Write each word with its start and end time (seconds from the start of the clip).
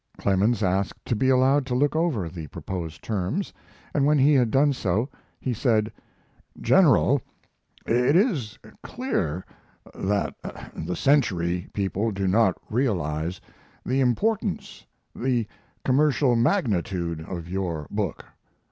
Clemens 0.17 0.63
asked 0.63 1.05
to 1.05 1.15
be 1.15 1.29
allowed 1.29 1.67
to 1.67 1.75
look 1.75 1.95
over 1.95 2.27
the 2.27 2.47
proposed 2.47 3.03
terms, 3.03 3.53
and 3.93 4.03
when 4.03 4.17
he 4.17 4.33
had 4.33 4.49
done 4.49 4.73
so 4.73 5.07
he 5.39 5.53
said: 5.53 5.91
"General, 6.59 7.21
it 7.85 8.15
is 8.15 8.57
clear 8.81 9.45
that 9.93 10.33
the 10.75 10.95
Century 10.95 11.69
people 11.71 12.09
do 12.11 12.27
not 12.27 12.57
realize 12.67 13.39
the 13.85 13.99
importance 13.99 14.87
the 15.15 15.45
commercial 15.85 16.35
magnitude 16.35 17.19
of 17.21 17.47
your 17.47 17.85
book. 17.91 18.25